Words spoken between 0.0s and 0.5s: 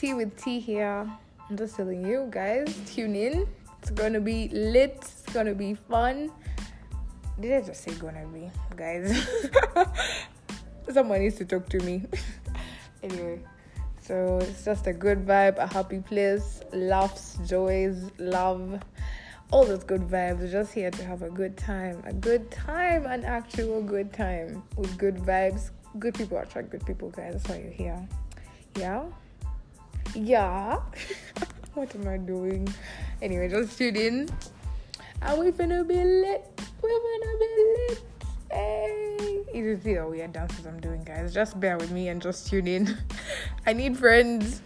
tea with